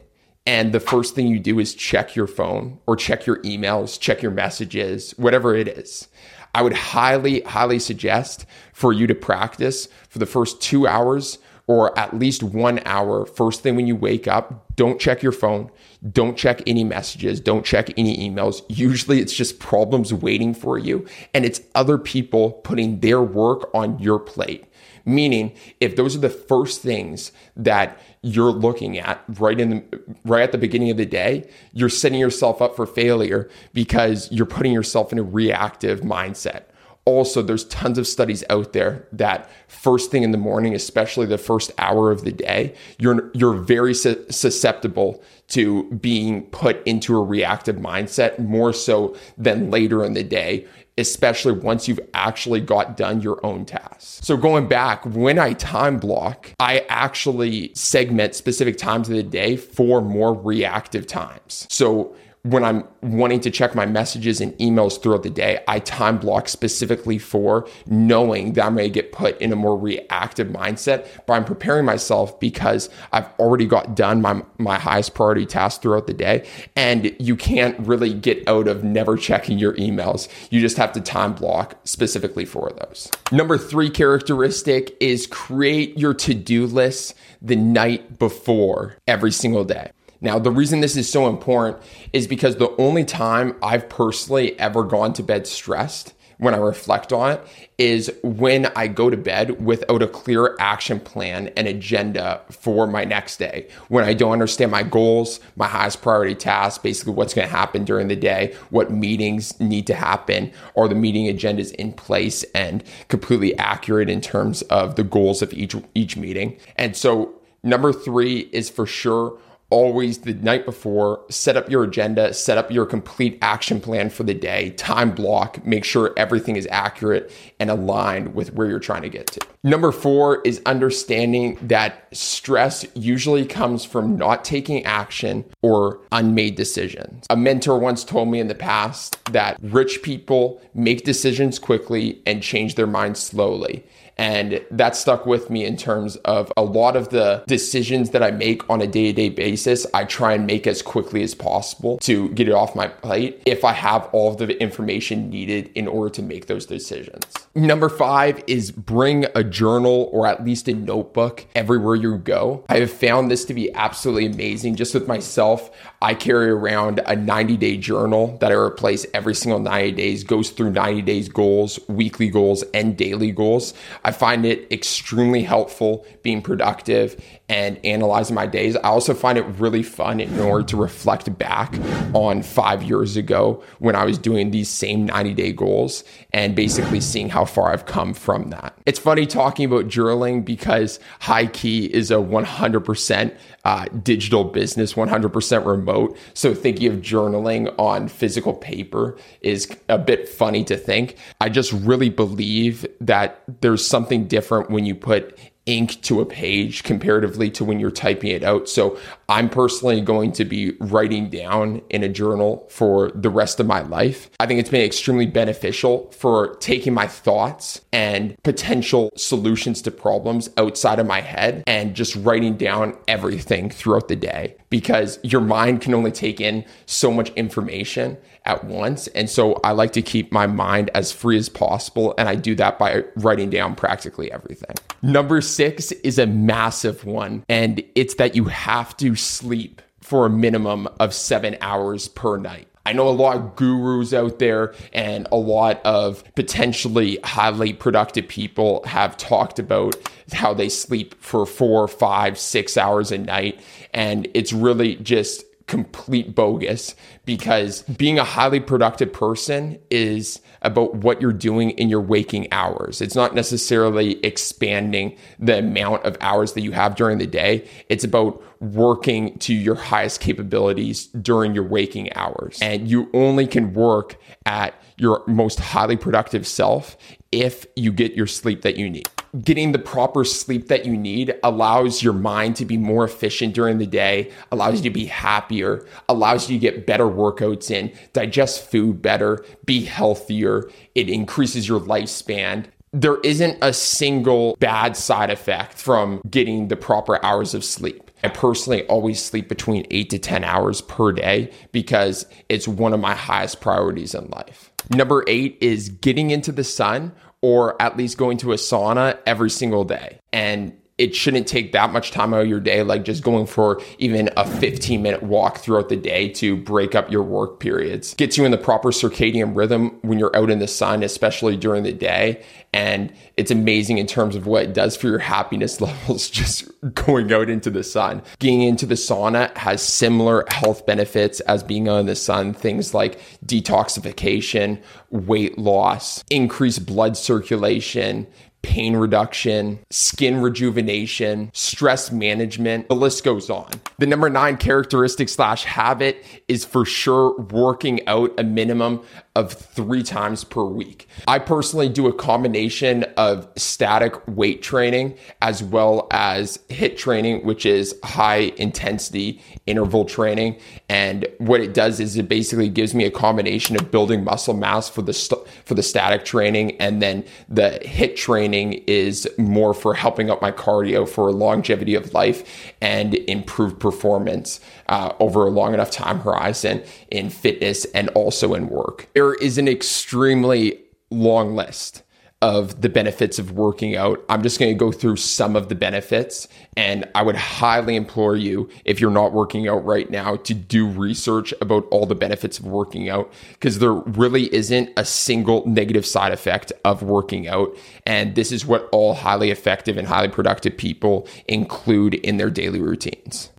and 0.50 0.72
the 0.72 0.80
first 0.80 1.14
thing 1.14 1.28
you 1.28 1.40
do 1.40 1.60
is 1.60 1.76
check 1.76 2.16
your 2.16 2.26
phone 2.26 2.80
or 2.88 2.96
check 2.96 3.28
your 3.28 3.40
emails, 3.44 4.00
check 4.00 4.24
your 4.24 4.32
messages, 4.32 5.12
whatever 5.12 5.56
it 5.56 5.68
is. 5.68 6.08
I 6.56 6.64
would 6.64 6.74
highly, 6.74 7.42
highly 7.42 7.78
suggest 7.78 8.48
for 8.74 8.92
you 8.92 9.06
to 9.06 9.14
practice 9.14 9.88
for 10.10 10.18
the 10.18 10.26
first 10.26 10.60
two 10.60 10.88
hours 10.88 11.38
or 11.68 11.96
at 12.00 12.18
least 12.18 12.42
one 12.42 12.82
hour 12.86 13.28
first 13.28 13.62
thing 13.62 13.76
when 13.76 13.86
you 13.86 13.96
wake 13.96 14.28
up. 14.28 14.76
Don't 14.76 15.00
check 15.00 15.22
your 15.22 15.32
phone. 15.32 15.70
Don't 16.12 16.36
check 16.36 16.64
any 16.66 16.84
messages. 16.84 17.40
Don't 17.40 17.64
check 17.64 17.92
any 17.96 18.18
emails. 18.18 18.64
Usually 18.70 19.20
it's 19.20 19.36
just 19.36 19.60
problems 19.60 20.12
waiting 20.12 20.56
for 20.56 20.80
you 20.80 21.06
and 21.36 21.46
it's 21.46 21.62
other 21.76 22.00
people 22.00 22.54
putting 22.54 23.02
their 23.02 23.22
work 23.22 23.70
on 23.76 24.00
your 24.00 24.18
plate. 24.18 24.66
Meaning, 25.10 25.54
if 25.80 25.96
those 25.96 26.16
are 26.16 26.20
the 26.20 26.30
first 26.30 26.82
things 26.82 27.32
that 27.56 28.00
you're 28.22 28.52
looking 28.52 29.00
at 29.00 29.24
right 29.28 29.60
in 29.60 29.70
the 29.70 30.02
right 30.24 30.44
at 30.44 30.52
the 30.52 30.58
beginning 30.58 30.92
of 30.92 30.98
the 30.98 31.06
day, 31.06 31.50
you're 31.74 31.90
setting 31.90 32.20
yourself 32.20 32.62
up 32.62 32.76
for 32.76 32.86
failure 32.86 33.50
because 33.74 34.32
you're 34.32 34.46
putting 34.46 34.72
yourself 34.72 35.12
in 35.12 35.18
a 35.18 35.24
reactive 35.24 36.02
mindset. 36.02 36.64
Also, 37.06 37.42
there's 37.42 37.64
tons 37.66 37.98
of 37.98 38.06
studies 38.06 38.44
out 38.52 38.74
there 38.74 39.08
that 39.12 39.50
first 39.68 40.12
thing 40.12 40.22
in 40.22 40.32
the 40.32 40.38
morning, 40.38 40.76
especially 40.76 41.26
the 41.26 41.40
first 41.40 41.72
hour 41.80 42.12
of 42.12 42.24
the 42.24 42.32
day, 42.32 42.76
you're 43.00 43.32
you're 43.34 43.56
very 43.56 43.96
su- 43.96 44.24
susceptible 44.30 45.24
to 45.48 45.86
being 45.94 46.44
put 46.52 46.86
into 46.86 47.18
a 47.18 47.24
reactive 47.24 47.78
mindset 47.78 48.38
more 48.38 48.72
so 48.72 49.16
than 49.38 49.72
later 49.72 50.06
in 50.06 50.14
the 50.14 50.24
day 50.24 50.68
especially 51.00 51.54
once 51.54 51.88
you've 51.88 52.00
actually 52.14 52.62
got 52.62 52.98
done 52.98 53.22
your 53.22 53.44
own 53.46 53.66
tasks. 53.66 54.20
So 54.24 54.38
going 54.38 54.68
back, 54.68 55.06
when 55.06 55.40
I 55.40 55.54
time 55.54 56.00
block, 56.00 56.54
I 56.60 56.86
actually 56.90 57.72
segment 57.74 58.36
specific 58.36 58.78
times 58.78 59.10
of 59.10 59.16
the 59.16 59.24
day 59.24 59.56
for 59.56 60.02
more 60.02 60.34
reactive 60.34 61.08
times. 61.08 61.66
So 61.70 62.16
when 62.44 62.64
I'm 62.64 62.86
wanting 63.02 63.42
to 63.42 63.52
check 63.52 63.76
my 63.76 63.86
messages 63.86 64.40
and 64.40 64.54
emails 64.60 65.02
throughout 65.02 65.24
the 65.24 65.30
day, 65.30 65.62
I 65.68 65.80
time 65.80 66.18
block 66.18 66.48
specifically 66.48 67.18
for 67.18 67.68
knowing 67.86 68.54
that 68.54 68.66
I'm 68.66 68.76
going 68.76 68.86
to 68.86 68.90
get 68.90 69.12
put 69.12 69.40
in 69.42 69.52
a 69.52 69.58
more 69.58 69.78
reactive 69.78 70.48
mindset, 70.48 71.08
but 71.26 71.34
I'm 71.34 71.44
preparing 71.44 71.86
myself 71.86 72.40
because 72.40 72.90
I've 73.12 73.28
already 73.40 73.66
got 73.66 73.96
done 73.96 74.22
my, 74.22 74.42
my 74.58 74.80
highest 74.80 75.16
priority 75.16 75.46
tasks 75.46 75.82
throughout 75.82 76.08
the 76.08 76.14
day. 76.14 76.48
And 76.76 77.14
you 77.20 77.36
can't 77.36 77.78
really 77.80 78.14
get 78.14 78.48
out 78.48 78.68
of 78.68 78.84
never 78.84 79.18
checking 79.18 79.60
your 79.60 79.74
emails. 79.74 80.30
You 80.50 80.62
just 80.62 80.78
have 80.78 80.94
to 80.94 81.02
time 81.02 81.34
block 81.34 81.78
specifically 81.84 82.46
for 82.46 82.72
those. 82.72 83.12
Number 83.32 83.58
three 83.58 83.90
characteristic 83.90 84.96
is 85.02 85.28
create 85.28 85.98
your 85.98 86.14
to 86.14 86.34
do 86.34 86.66
list 86.66 87.16
the 87.42 87.56
night 87.56 88.18
before 88.18 88.96
every 89.08 89.32
single 89.32 89.66
day. 89.66 89.92
Now, 90.22 90.40
the 90.40 90.52
reason 90.52 90.82
this 90.82 90.98
is 90.98 91.10
so 91.10 91.28
important 91.28 91.78
is 92.14 92.28
because 92.28 92.58
the 92.58 92.76
only 92.78 93.06
time 93.06 93.56
I've 93.62 93.88
personally 93.88 94.60
ever 94.60 94.84
gone 94.84 95.14
to 95.14 95.24
bed 95.24 95.48
stressed 95.48 96.14
when 96.40 96.54
I 96.54 96.58
reflect 96.58 97.12
on 97.12 97.34
it 97.34 97.42
is 97.78 98.12
when 98.24 98.68
I 98.68 98.88
go 98.88 99.10
to 99.10 99.18
bed 99.18 99.64
without 99.64 100.02
a 100.02 100.08
clear 100.08 100.56
action 100.58 101.00
plan 101.00 101.50
and 101.58 101.68
agenda 101.68 102.42
for 102.50 102.88
my 102.88 103.04
next 103.04 103.38
day. 103.38 103.68
When 103.90 104.06
I 104.06 104.14
don't 104.14 104.32
understand 104.32 104.72
my 104.72 104.84
goals, 104.84 105.42
my 105.58 105.68
highest 105.68 106.02
priority 106.02 106.36
tasks, 106.36 106.82
basically 106.82 107.14
what's 107.14 107.34
going 107.34 107.48
to 107.48 107.54
happen 107.54 107.84
during 107.84 108.08
the 108.08 108.16
day, 108.16 108.56
what 108.70 108.90
meetings 108.90 109.60
need 109.60 109.86
to 109.88 109.96
happen, 109.96 110.52
are 110.78 110.88
the 110.88 110.96
meeting 110.96 111.26
agendas 111.26 111.74
in 111.76 111.92
place 111.92 112.44
and 112.56 112.86
completely 113.10 113.58
accurate 113.58 114.10
in 114.10 114.22
terms 114.22 114.62
of 114.64 114.96
the 114.96 115.04
goals 115.04 115.42
of 115.42 115.54
each 115.54 115.76
each 115.94 116.16
meeting. 116.16 116.58
And 116.78 116.96
so 116.96 117.34
number 117.64 117.92
3 117.92 118.50
is 118.54 118.70
for 118.70 118.86
sure 118.86 119.38
always 119.70 120.20
the 120.20 120.34
night 120.34 120.66
before, 120.66 121.22
set 121.30 121.56
up 121.56 121.70
your 121.70 121.84
agenda, 121.84 122.34
set 122.34 122.58
up 122.58 122.72
your 122.72 122.86
complete 122.86 123.38
action 123.42 123.80
plan 123.80 124.10
for 124.10 124.24
the 124.24 124.34
day, 124.34 124.72
time 124.72 125.12
block, 125.12 125.66
make 125.66 125.84
sure 125.84 126.14
everything 126.18 126.56
is 126.56 126.68
accurate 126.72 127.32
and 127.60 127.70
aligned 127.70 128.34
with 128.34 128.54
where 128.54 128.68
you're 128.68 128.80
trying 128.80 129.04
to 129.04 129.10
get 129.10 129.28
to. 129.28 129.40
Number 129.64 129.92
four 129.92 130.42
is 130.44 130.62
understanding 130.66 131.58
that 131.62 132.08
stress 132.16 132.86
usually 132.96 133.46
comes 133.46 133.84
from 133.84 134.16
not 134.18 134.44
taking 134.46 134.86
action 134.86 135.46
or 135.62 136.00
unmade 136.12 136.56
decisions. 136.56 137.26
A 137.30 137.36
mentor 137.36 137.78
once 137.78 138.04
told 138.04 138.30
me 138.30 138.40
in 138.40 138.48
the 138.48 138.56
past 138.56 139.24
that 139.34 139.58
rich 139.62 140.02
people 140.02 140.62
make 140.74 141.04
decisions 141.04 141.60
quickly 141.60 142.22
and 142.26 142.42
change 142.42 142.76
their 142.76 142.88
minds 142.88 143.20
slowly. 143.20 143.86
And 144.20 144.62
that 144.70 144.98
stuck 144.98 145.26
with 145.26 145.50
me 145.50 145.64
in 145.64 145.78
terms 145.78 146.18
of 146.18 146.52
a 146.58 146.62
lot 146.62 146.98
of 146.98 147.08
the 147.08 147.42
decisions 147.48 148.10
that 148.10 148.22
I 148.22 148.32
make 148.32 148.70
on 148.70 148.82
a 148.82 148.88
day 148.88 149.06
to 149.06 149.14
day 149.14 149.30
basis. 149.60 149.86
I 149.94 150.06
try 150.06 150.34
and 150.34 150.48
make 150.48 150.68
as 150.68 150.82
quickly 150.82 151.22
as 151.22 151.36
possible 151.36 151.98
to 152.00 152.30
get 152.30 152.48
it 152.48 152.54
off 152.54 152.76
my 152.76 152.88
plate 152.88 153.42
if 153.46 153.66
I 153.66 153.74
have 153.74 154.10
all 154.14 154.32
of 154.32 154.38
the 154.38 154.62
information 154.62 155.30
needed 155.30 155.70
in 155.76 155.88
order 155.88 156.10
to 156.16 156.22
make 156.22 156.48
those 156.48 156.66
decisions. 156.66 157.26
Number 157.56 157.90
five 157.90 158.42
is 158.48 158.72
bring 158.72 159.26
a 159.36 159.44
journal 159.44 160.10
or 160.14 160.28
at 160.28 160.46
least 160.46 160.70
a 160.70 160.74
notebook 160.74 161.46
everywhere 161.56 161.96
you 161.96 162.18
go. 162.18 162.64
I 162.70 162.78
have 162.80 162.92
found 162.92 163.30
this 163.30 163.44
to 163.46 163.54
be 163.54 163.74
absolutely 163.74 164.28
amazing. 164.28 164.76
Just 164.76 164.94
with 164.94 165.08
myself, 165.08 165.72
I 166.02 166.14
carry 166.14 166.50
around 166.50 167.02
a 167.06 167.16
90 167.16 167.58
day 167.58 167.76
journal 167.76 168.38
that 168.40 168.52
I 168.52 168.56
replace 168.56 169.06
every 169.14 169.36
single 169.36 169.60
90 169.60 169.92
days, 169.92 170.24
goes 170.24 170.50
through 170.50 170.72
90 170.72 171.02
days 171.02 171.28
goals, 171.28 171.80
weekly 171.90 172.30
goals, 172.30 172.64
and 172.74 172.98
daily 172.98 173.32
goals. 173.32 173.74
I 174.06 174.12
find 174.12 174.46
it 174.46 174.72
extremely 174.72 175.44
helpful 175.44 176.06
being 176.24 176.42
productive 176.42 177.22
and 177.50 177.84
analyzing 177.84 178.36
my 178.36 178.46
days. 178.46 178.78
I 178.78 178.90
also 178.90 179.14
find 179.14 179.38
it 179.38 179.44
really 179.58 179.84
fun 179.84 180.20
in 180.20 180.40
order 180.40 180.64
to 180.68 180.78
reflect 180.78 181.38
back 181.38 181.74
on 182.14 182.44
five 182.44 182.84
years 182.84 183.18
ago 183.18 183.62
when 183.80 183.96
I 183.96 184.06
was 184.06 184.18
doing 184.18 184.52
these 184.52 184.70
same 184.70 185.06
90 185.06 185.34
day 185.34 185.52
goals 185.52 186.06
and 186.32 186.56
basically 186.56 187.02
seeing 187.02 187.28
how 187.30 187.44
far 187.44 187.74
I've 187.74 187.86
come 187.86 188.14
from 188.14 188.52
that. 188.52 188.74
It's 188.86 189.00
funny 189.00 189.26
talking 189.26 189.66
about 189.66 189.88
journaling 189.88 190.46
because 190.46 191.00
HighKey 191.22 191.90
is 191.90 192.12
a 192.12 192.16
100% 192.16 193.38
uh, 193.66 193.86
digital 194.02 194.46
business, 194.46 194.94
100% 194.94 195.66
remote. 195.66 195.89
So 196.34 196.54
thinking 196.54 196.92
of 196.92 197.00
journaling 197.02 197.74
on 197.78 198.08
physical 198.08 198.54
paper 198.54 199.18
is 199.42 199.76
a 199.88 199.98
bit 199.98 200.28
funny 200.28 200.64
to 200.66 200.78
think. 200.78 201.16
I 201.42 201.50
just 201.50 201.72
really 201.72 202.10
believe 202.10 202.86
that 203.02 203.42
there's 203.62 203.86
something 203.86 204.28
different 204.28 204.70
when 204.70 204.86
you 204.86 204.96
put 204.96 205.38
ink 205.70 206.02
to 206.02 206.20
a 206.20 206.26
page 206.26 206.84
comparatively 206.84 207.52
to 207.52 207.64
when 207.64 207.80
you're 207.80 207.92
typing 207.92 208.32
it 208.32 208.44
out. 208.44 208.68
So 208.68 208.98
I'm 209.30 209.50
personally 209.50 210.02
going 210.02 210.32
to 210.34 210.44
be 210.44 210.72
writing 210.80 211.30
down 211.30 211.82
in 211.90 212.04
a 212.04 212.10
journal 212.10 212.68
for 212.72 213.12
the 213.14 213.30
rest 213.30 213.60
of 213.60 213.68
my 213.68 213.82
life. 213.82 214.32
I 214.40 214.48
think 214.48 214.60
it's 214.60 214.72
been 214.72 214.82
extremely 214.82 215.28
beneficial 215.28 216.12
for 216.12 216.56
taking 216.56 216.94
my 216.94 217.06
thoughts 217.06 217.82
and 217.94 218.36
potential 218.44 219.12
solutions 219.16 219.84
to 219.84 219.92
problems 219.92 220.50
outside 220.58 220.98
of 220.98 221.06
my 221.06 221.22
head 221.22 221.64
and 221.68 221.96
just 221.96 222.16
writing 222.16 222.58
down 222.58 222.98
everything 223.08 223.70
throughout 223.70 224.08
the 224.08 224.16
day 224.16 224.56
because 224.72 225.20
your 225.22 225.42
mind 225.42 225.82
can 225.82 225.94
only 225.94 226.12
take 226.12 226.42
in 226.42 226.66
so 226.88 227.12
much 227.12 227.30
information 227.32 228.18
at 228.50 228.64
once. 228.64 229.06
And 229.10 229.30
so 229.30 229.54
I 229.64 229.72
like 229.74 229.94
to 229.94 230.02
keep 230.02 230.32
my 230.32 230.48
mind 230.48 230.90
as 230.96 231.12
free 231.12 231.38
as 231.38 231.50
possible. 231.50 232.16
And 232.18 232.28
I 232.28 232.34
do 232.34 232.56
that 232.56 232.80
by 232.80 233.04
writing 233.16 233.52
down 233.52 233.76
practically 233.76 234.32
everything. 234.32 234.76
Number 235.04 235.40
six 235.40 235.92
is 235.92 236.18
a 236.18 236.26
massive 236.26 237.06
one, 237.06 237.46
and 237.48 237.84
it's 237.94 238.16
that 238.16 238.36
you 238.36 238.46
have 238.46 238.98
to 238.98 239.16
sleep 239.16 239.82
for 240.02 240.26
a 240.26 240.30
minimum 240.30 240.90
of 241.00 241.14
seven 241.14 241.58
hours 241.62 242.08
per 242.08 242.38
night. 242.38 242.68
I 242.86 242.94
know 242.94 243.08
a 243.08 243.12
lot 243.12 243.36
of 243.36 243.56
gurus 243.56 244.14
out 244.14 244.40
there 244.40 244.74
and 244.94 245.28
a 245.32 245.36
lot 245.36 245.80
of 245.86 246.24
potentially 246.34 247.20
highly 247.24 247.72
productive 247.74 248.28
people 248.28 248.82
have 248.86 249.16
talked 249.16 249.60
about 249.60 249.96
how 250.32 250.56
they 250.56 250.70
sleep 250.70 251.14
for 251.22 251.46
four, 251.46 251.88
five, 251.88 252.40
six 252.40 252.78
hours 252.78 253.12
a 253.12 253.20
night. 253.20 253.60
And 253.94 254.28
it's 254.34 254.52
really 254.52 254.96
just 254.96 255.44
complete 255.70 256.36
bogus 256.36 256.96
because 257.26 257.84
being 257.84 258.20
a 258.20 258.24
highly 258.24 258.60
productive 258.60 259.14
person 259.14 259.80
is 259.90 260.42
about 260.64 260.96
what 260.96 261.22
you're 261.22 261.32
doing 261.32 261.70
in 261.72 261.88
your 261.88 262.02
waking 262.02 262.52
hours. 262.52 263.00
It's 263.00 263.16
not 263.16 263.34
necessarily 263.34 264.20
expanding 264.26 265.16
the 265.38 265.60
amount 265.60 266.04
of 266.04 266.18
hours 266.20 266.54
that 266.54 266.62
you 266.62 266.72
have 266.72 266.96
during 266.96 267.20
the 267.20 267.28
day. 267.28 267.70
It's 267.88 268.04
about 268.04 268.44
working 268.60 269.38
to 269.40 269.54
your 269.54 269.76
highest 269.76 270.20
capabilities 270.20 271.08
during 271.08 271.54
your 271.54 271.64
waking 271.64 272.12
hours. 272.14 272.60
And 272.62 272.90
you 272.90 273.10
only 273.14 273.48
can 273.48 273.74
work 273.74 274.18
at 274.46 274.74
your 274.98 275.24
most 275.28 275.60
highly 275.60 275.96
productive 275.96 276.46
self 276.46 276.98
if 277.32 277.66
you 277.76 277.94
get 277.94 278.14
your 278.14 278.28
sleep 278.28 278.64
that 278.64 278.76
you 278.76 278.90
need 278.90 279.08
getting 279.42 279.72
the 279.72 279.80
proper 279.80 280.24
sleep 280.24 280.68
that 280.68 280.86
you 280.86 280.98
need 280.98 281.36
allows 281.44 282.02
your 282.02 282.14
mind 282.14 282.56
to 282.58 282.66
be 282.66 282.78
more 282.78 283.04
efficient 283.04 283.54
during 283.54 283.78
the 283.78 283.86
day, 283.86 284.32
allows 284.52 284.78
you 284.78 284.84
to 284.84 284.90
be 284.90 285.06
happier, 285.06 285.86
allows 286.08 286.50
you 286.50 286.58
to 286.58 286.62
get 286.62 286.86
better 286.86 287.06
workouts 287.06 287.72
in, 287.72 287.92
digest 288.14 288.70
food 288.70 289.02
better, 289.02 289.44
be 289.66 289.86
healthier. 289.86 290.70
It 290.96 291.10
increases 291.10 291.68
your 291.68 291.80
lifespan. 291.80 292.66
There 292.92 293.20
isn't 293.20 293.58
a 293.62 293.72
single 293.72 294.56
bad 294.60 294.98
side 294.98 295.30
effect 295.30 295.78
from 295.78 296.22
getting 296.30 296.70
the 296.70 296.76
proper 296.76 297.24
hours 297.24 297.54
of 297.54 297.64
sleep. 297.64 298.10
I 298.24 298.28
personally 298.30 298.86
always 298.88 299.24
sleep 299.24 299.48
between 299.48 299.86
eight 299.92 300.10
to 300.10 300.20
10 300.20 300.44
hours 300.44 300.82
per 300.82 301.12
day 301.12 301.52
because 301.72 302.26
it's 302.50 302.68
one 302.68 302.94
of 302.94 303.00
my 303.00 303.16
highest 303.16 303.62
priorities 303.62 304.14
in 304.14 304.30
life. 304.30 304.72
Number 304.90 305.24
eight 305.28 305.58
is 305.62 305.90
getting 305.90 306.32
into 306.32 306.52
the 306.52 306.64
sun 306.64 307.14
or 307.42 307.82
at 307.82 307.98
least 307.98 308.18
going 308.18 308.38
to 308.38 308.52
a 308.52 308.56
sauna 308.56 309.18
every 309.26 309.50
single 309.50 309.84
day. 309.84 310.20
And 310.34 310.74
it 311.00 311.16
shouldn't 311.16 311.48
take 311.48 311.72
that 311.72 311.92
much 311.92 312.12
time 312.12 312.34
out 312.34 312.42
of 312.42 312.48
your 312.48 312.60
day, 312.60 312.84
like 312.84 313.06
just 313.06 313.24
going 313.24 313.48
for 313.48 313.82
even 313.98 314.30
a 314.36 314.46
15 314.46 315.02
minute 315.02 315.24
walk 315.24 315.58
throughout 315.58 315.88
the 315.88 315.96
day 315.96 316.28
to 316.34 316.58
break 316.58 316.94
up 316.94 317.10
your 317.10 317.24
work 317.24 317.60
periods. 317.62 318.14
Gets 318.16 318.38
you 318.38 318.44
in 318.44 318.52
the 318.52 318.58
proper 318.58 318.90
circadian 318.90 319.56
rhythm 319.56 319.98
when 320.02 320.20
you're 320.20 320.36
out 320.36 320.50
in 320.50 320.60
the 320.60 320.68
sun, 320.68 321.02
especially 321.02 321.56
during 321.56 321.84
the 321.84 321.94
day. 321.94 322.44
And 322.74 323.14
it's 323.38 323.50
amazing 323.50 323.98
in 323.98 324.06
terms 324.06 324.36
of 324.36 324.46
what 324.46 324.64
it 324.64 324.74
does 324.74 324.98
for 324.98 325.08
your 325.08 325.20
happiness 325.20 325.80
levels 325.82 326.30
just 326.30 326.70
going 326.94 327.32
out 327.32 327.50
into 327.50 327.70
the 327.70 327.84
sun. 327.84 328.22
Getting 328.40 328.62
into 328.64 328.86
the 328.86 328.96
sauna 328.96 329.56
has 329.56 329.82
similar 329.82 330.44
health 330.50 330.86
benefits 330.86 331.40
as 331.42 331.64
being 331.64 331.88
out 331.88 332.02
in 332.02 332.06
the 332.08 332.16
sun, 332.16 332.54
things 332.54 332.94
like 332.94 333.20
detoxification, 333.46 334.82
weight 335.12 335.58
loss, 335.58 336.26
increased 336.30 336.86
blood 336.86 337.16
circulation, 337.16 338.28
pain 338.62 338.96
reduction, 338.96 339.80
skin 339.90 340.42
rejuvenation, 340.42 341.50
stress 341.54 342.12
management. 342.12 342.88
The 342.88 342.96
list 342.96 343.24
goes 343.24 343.50
on. 343.50 343.70
The 343.98 344.06
number 344.06 344.30
nine 344.30 344.58
characteristic 344.58 345.30
slash 345.30 345.64
habit 345.64 346.24
is 346.48 346.66
for 346.66 346.86
sure 346.86 347.38
working 347.38 348.06
out 348.08 348.34
a 348.38 348.44
minimum 348.44 349.02
of 349.36 349.54
three 349.54 350.04
times 350.04 350.44
per 350.44 350.64
week. 350.64 351.08
I 351.28 351.40
personally 351.40 351.90
do 351.90 352.08
a 352.08 352.14
combination 352.14 353.06
of 353.20 353.50
static 353.58 354.16
weight 354.30 354.62
training 354.62 355.14
as 355.42 355.62
well 355.62 356.08
as 356.10 356.58
HIIT 356.70 356.96
training, 356.96 357.46
which 357.46 357.66
is 357.66 357.94
high 358.02 358.54
intensity 358.56 359.42
interval 359.68 360.06
training. 360.06 360.58
And 360.88 361.28
what 361.38 361.60
it 361.60 361.74
does 361.74 362.00
is 362.00 362.16
it 362.16 362.30
basically 362.30 362.70
gives 362.70 362.96
me 362.96 363.04
a 363.04 363.12
combination 363.12 363.76
of 363.76 363.92
building 363.92 364.24
muscle 364.24 364.54
mass 364.54 364.88
for 364.88 365.02
the 365.02 365.12
st- 365.12 365.46
for 365.66 365.74
the 365.74 365.84
static 365.84 366.24
training, 366.24 366.78
and 366.78 367.02
then 367.02 367.26
the 367.50 367.82
HIIT 367.84 368.16
training 368.16 368.84
is 368.88 369.28
more 369.38 369.74
for 369.74 369.94
helping 369.94 370.30
up 370.30 370.42
my 370.42 370.54
cardio 370.54 371.08
for 371.08 371.30
longevity 371.34 371.96
of 371.96 372.14
life 372.14 372.74
and 372.80 373.16
improved 373.16 373.82
performance 373.82 374.62
uh, 374.88 375.12
over 375.20 375.46
a 375.46 375.50
long 375.50 375.74
enough 375.74 375.92
time 375.92 376.22
horizon 376.22 376.82
in 377.12 377.30
fitness 377.30 377.84
and 377.94 378.08
also 378.10 378.54
in 378.54 378.70
work. 378.70 379.10
There 379.14 379.34
is 379.34 379.58
an 379.58 379.68
extremely 379.68 380.80
long 381.12 381.54
list 381.54 382.04
of 382.42 382.82
the 382.82 382.88
benefits 382.88 383.38
of 383.38 383.52
working 383.52 383.98
out. 383.98 384.24
I'm 384.30 384.44
just 384.44 384.60
going 384.60 384.72
to 384.72 384.78
go 384.78 384.94
through 384.94 385.18
some 385.18 385.58
of 385.58 385.68
the 385.68 385.76
benefits. 385.76 386.48
And 386.78 387.06
I 387.14 387.22
would 387.22 387.36
highly 387.36 387.98
implore 387.98 388.38
you, 388.38 388.70
if 388.86 389.02
you're 389.02 389.12
not 389.12 389.34
working 389.34 389.68
out 389.68 389.84
right 389.84 390.10
now, 390.10 390.38
to 390.38 390.54
do 390.54 390.88
research 390.88 391.54
about 391.60 391.86
all 391.92 392.06
the 392.06 392.16
benefits 392.16 392.58
of 392.58 392.66
working 392.66 393.10
out 393.10 393.32
because 393.54 393.80
there 393.80 393.94
really 393.94 394.54
isn't 394.54 394.90
a 394.96 395.04
single 395.04 395.68
negative 395.68 396.06
side 396.06 396.32
effect 396.32 396.72
of 396.86 397.04
working 397.04 397.48
out. 397.48 397.76
And 398.06 398.36
this 398.36 398.54
is 398.54 398.66
what 398.66 398.88
all 398.94 399.16
highly 399.16 399.52
effective 399.52 399.98
and 399.98 400.08
highly 400.08 400.30
productive 400.30 400.78
people 400.78 401.28
include 401.48 402.14
in 402.14 402.38
their 402.38 402.50
daily 402.50 402.82
routines. 402.82 403.52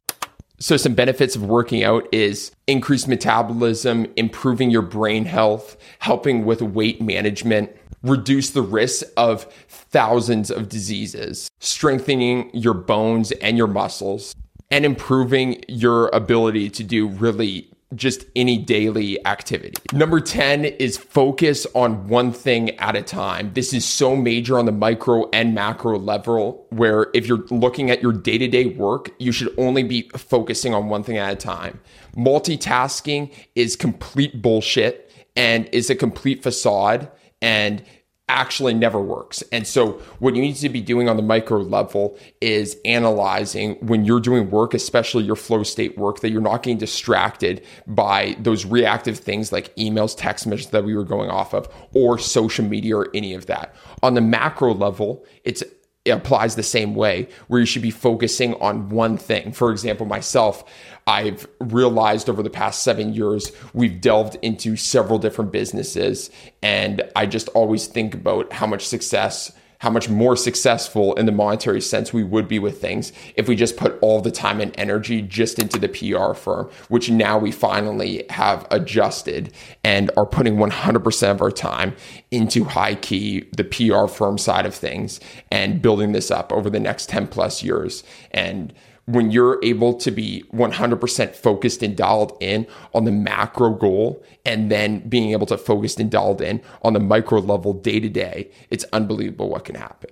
So, 0.62 0.76
some 0.76 0.92
benefits 0.92 1.36
of 1.36 1.42
working 1.42 1.84
out 1.84 2.06
is 2.12 2.52
increased 2.66 3.08
metabolism, 3.08 4.06
improving 4.16 4.70
your 4.70 4.82
brain 4.82 5.24
health, 5.24 5.78
helping 6.00 6.44
with 6.44 6.60
weight 6.60 7.00
management, 7.00 7.70
reduce 8.02 8.50
the 8.50 8.62
risk 8.62 9.06
of 9.16 9.44
thousands 9.68 10.50
of 10.50 10.68
diseases, 10.68 11.50
strengthening 11.58 12.50
your 12.54 12.74
bones 12.74 13.32
and 13.32 13.56
your 13.56 13.66
muscles, 13.66 14.34
and 14.70 14.84
improving 14.84 15.62
your 15.68 16.08
ability 16.08 16.70
to 16.70 16.84
do 16.84 17.08
really 17.08 17.70
just 17.96 18.24
any 18.36 18.56
daily 18.56 19.24
activity. 19.26 19.74
Number 19.92 20.20
10 20.20 20.64
is 20.64 20.96
focus 20.96 21.66
on 21.74 22.06
one 22.06 22.32
thing 22.32 22.70
at 22.78 22.94
a 22.94 23.02
time. 23.02 23.52
This 23.54 23.72
is 23.72 23.84
so 23.84 24.14
major 24.14 24.58
on 24.58 24.66
the 24.66 24.72
micro 24.72 25.28
and 25.30 25.54
macro 25.54 25.98
level, 25.98 26.66
where 26.70 27.08
if 27.14 27.26
you're 27.26 27.44
looking 27.50 27.90
at 27.90 28.00
your 28.00 28.12
day 28.12 28.38
to 28.38 28.46
day 28.46 28.66
work, 28.66 29.10
you 29.18 29.32
should 29.32 29.52
only 29.58 29.82
be 29.82 30.08
focusing 30.16 30.72
on 30.72 30.88
one 30.88 31.02
thing 31.02 31.18
at 31.18 31.32
a 31.32 31.36
time. 31.36 31.80
Multitasking 32.16 33.32
is 33.56 33.74
complete 33.74 34.40
bullshit 34.40 35.10
and 35.34 35.68
is 35.72 35.90
a 35.90 35.96
complete 35.96 36.42
facade. 36.42 37.10
And 37.42 37.82
actually 38.30 38.72
never 38.72 39.00
works. 39.00 39.42
And 39.50 39.66
so, 39.66 39.92
what 40.20 40.36
you 40.36 40.40
need 40.40 40.54
to 40.56 40.68
be 40.68 40.80
doing 40.80 41.08
on 41.08 41.16
the 41.16 41.22
micro 41.22 41.58
level 41.58 42.16
is 42.40 42.76
analyzing 42.84 43.74
when 43.80 44.04
you're 44.04 44.20
doing 44.20 44.50
work, 44.50 44.72
especially 44.72 45.24
your 45.24 45.36
flow 45.36 45.64
state 45.64 45.98
work, 45.98 46.20
that 46.20 46.30
you're 46.30 46.40
not 46.40 46.62
getting 46.62 46.78
distracted 46.78 47.66
by 47.88 48.36
those 48.38 48.64
reactive 48.64 49.18
things 49.18 49.52
like 49.52 49.74
emails, 49.76 50.14
text 50.16 50.46
messages 50.46 50.70
that 50.70 50.84
we 50.84 50.94
were 50.94 51.04
going 51.04 51.28
off 51.28 51.52
of, 51.52 51.68
or 51.92 52.18
social 52.18 52.64
media 52.64 52.96
or 52.96 53.08
any 53.14 53.34
of 53.34 53.46
that. 53.46 53.74
On 54.02 54.14
the 54.14 54.20
macro 54.20 54.72
level, 54.72 55.24
it's 55.44 55.62
it 55.62 55.79
applies 56.10 56.56
the 56.56 56.62
same 56.62 56.94
way 56.94 57.28
where 57.48 57.60
you 57.60 57.66
should 57.66 57.82
be 57.82 57.90
focusing 57.90 58.54
on 58.54 58.88
one 58.90 59.16
thing. 59.16 59.52
For 59.52 59.70
example, 59.70 60.06
myself, 60.06 60.64
I've 61.06 61.46
realized 61.60 62.28
over 62.28 62.42
the 62.42 62.50
past 62.50 62.82
seven 62.82 63.14
years, 63.14 63.52
we've 63.72 64.00
delved 64.00 64.36
into 64.42 64.76
several 64.76 65.18
different 65.18 65.52
businesses. 65.52 66.30
And 66.62 67.02
I 67.16 67.26
just 67.26 67.48
always 67.48 67.86
think 67.86 68.14
about 68.14 68.52
how 68.52 68.66
much 68.66 68.86
success 68.86 69.52
how 69.80 69.90
much 69.90 70.08
more 70.08 70.36
successful 70.36 71.14
in 71.14 71.26
the 71.26 71.32
monetary 71.32 71.80
sense 71.80 72.12
we 72.12 72.22
would 72.22 72.46
be 72.46 72.58
with 72.58 72.80
things 72.80 73.12
if 73.34 73.48
we 73.48 73.56
just 73.56 73.76
put 73.76 73.98
all 74.02 74.20
the 74.20 74.30
time 74.30 74.60
and 74.60 74.78
energy 74.78 75.22
just 75.22 75.58
into 75.58 75.78
the 75.78 75.88
PR 75.88 76.34
firm, 76.34 76.70
which 76.88 77.10
now 77.10 77.38
we 77.38 77.50
finally 77.50 78.24
have 78.30 78.66
adjusted 78.70 79.52
and 79.82 80.10
are 80.16 80.26
putting 80.26 80.56
100% 80.56 81.30
of 81.30 81.40
our 81.40 81.50
time 81.50 81.94
into 82.30 82.64
HighKey, 82.64 83.56
the 83.56 83.64
PR 83.64 84.06
firm 84.06 84.36
side 84.36 84.66
of 84.66 84.74
things, 84.74 85.18
and 85.50 85.80
building 85.80 86.12
this 86.12 86.30
up 86.30 86.52
over 86.52 86.68
the 86.68 86.80
next 86.80 87.08
10 87.08 87.26
plus 87.28 87.62
years. 87.62 88.04
And 88.32 88.74
when 89.06 89.30
you're 89.30 89.58
able 89.62 89.94
to 89.94 90.10
be 90.10 90.44
100% 90.52 91.34
focused 91.34 91.82
and 91.82 91.96
dialed 91.96 92.36
in 92.40 92.66
on 92.94 93.04
the 93.04 93.12
macro 93.12 93.70
goal 93.70 94.22
and 94.44 94.70
then 94.70 95.00
being 95.08 95.32
able 95.32 95.46
to 95.46 95.58
focus 95.58 95.96
and 95.96 96.10
dialed 96.10 96.40
in 96.40 96.60
on 96.82 96.92
the 96.92 97.00
micro 97.00 97.40
level 97.40 97.72
day 97.72 98.00
to 98.00 98.08
day, 98.08 98.50
it's 98.70 98.84
unbelievable 98.92 99.48
what 99.48 99.64
can 99.64 99.74
happen. 99.74 100.10